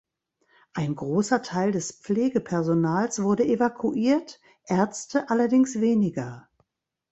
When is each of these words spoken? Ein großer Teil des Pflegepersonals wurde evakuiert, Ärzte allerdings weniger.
Ein 0.73 0.95
großer 0.95 1.43
Teil 1.43 1.71
des 1.71 1.91
Pflegepersonals 1.91 3.21
wurde 3.21 3.45
evakuiert, 3.45 4.41
Ärzte 4.65 5.29
allerdings 5.29 5.79
weniger. 5.79 6.49